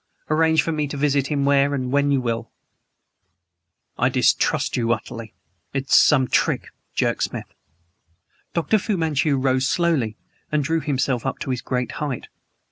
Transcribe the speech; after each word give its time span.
Arrange 0.31 0.63
for 0.63 0.71
me 0.71 0.87
to 0.87 0.97
visit 0.97 1.27
him 1.27 1.45
where 1.45 1.75
and 1.75 1.91
when 1.91 2.09
you 2.09 2.19
will" 2.19 2.49
"I 3.99 4.09
distrust 4.09 4.75
you 4.75 4.91
utterly. 4.91 5.35
It 5.75 5.91
is 5.91 5.95
some 5.95 6.27
trick," 6.27 6.69
jerked 6.95 7.21
Smith. 7.21 7.53
Dr. 8.55 8.79
Fu 8.79 8.97
Manchu 8.97 9.37
rose 9.37 9.67
slowly 9.67 10.17
and 10.51 10.63
drew 10.63 10.79
himself 10.79 11.23
up 11.23 11.37
to 11.37 11.51
his 11.51 11.61
great 11.61 11.91
height. 12.01 12.29